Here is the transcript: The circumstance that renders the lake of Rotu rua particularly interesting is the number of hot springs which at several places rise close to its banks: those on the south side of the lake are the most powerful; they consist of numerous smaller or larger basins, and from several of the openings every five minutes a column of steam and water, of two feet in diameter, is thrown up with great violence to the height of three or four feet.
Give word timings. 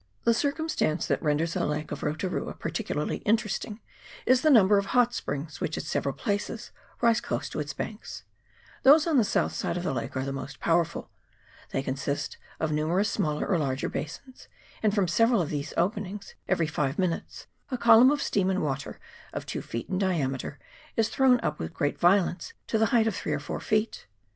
The 0.23 0.33
circumstance 0.33 1.05
that 1.05 1.21
renders 1.21 1.53
the 1.53 1.63
lake 1.63 1.91
of 1.91 2.01
Rotu 2.01 2.27
rua 2.27 2.55
particularly 2.55 3.17
interesting 3.17 3.81
is 4.25 4.41
the 4.41 4.49
number 4.49 4.79
of 4.79 4.87
hot 4.87 5.13
springs 5.13 5.61
which 5.61 5.77
at 5.77 5.83
several 5.83 6.15
places 6.15 6.71
rise 7.01 7.21
close 7.21 7.47
to 7.49 7.59
its 7.59 7.75
banks: 7.75 8.23
those 8.81 9.05
on 9.05 9.17
the 9.17 9.23
south 9.23 9.53
side 9.53 9.77
of 9.77 9.83
the 9.83 9.93
lake 9.93 10.17
are 10.17 10.23
the 10.25 10.33
most 10.33 10.59
powerful; 10.59 11.11
they 11.69 11.83
consist 11.83 12.37
of 12.59 12.71
numerous 12.71 13.11
smaller 13.11 13.45
or 13.45 13.59
larger 13.59 13.89
basins, 13.89 14.47
and 14.81 14.95
from 14.95 15.07
several 15.07 15.39
of 15.39 15.51
the 15.51 15.67
openings 15.77 16.33
every 16.47 16.65
five 16.65 16.97
minutes 16.97 17.45
a 17.69 17.77
column 17.77 18.09
of 18.09 18.23
steam 18.23 18.49
and 18.49 18.63
water, 18.63 18.99
of 19.33 19.45
two 19.45 19.61
feet 19.61 19.87
in 19.87 19.99
diameter, 19.99 20.57
is 20.97 21.09
thrown 21.09 21.39
up 21.41 21.59
with 21.59 21.75
great 21.75 21.99
violence 21.99 22.53
to 22.65 22.79
the 22.79 22.87
height 22.87 23.05
of 23.05 23.15
three 23.15 23.33
or 23.33 23.39
four 23.39 23.59
feet. 23.59 24.07